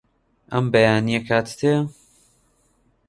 ئەم 0.51 0.65
بەیانییە 0.73 1.21
کاتت 1.29 1.59
هەیە؟ 1.65 1.79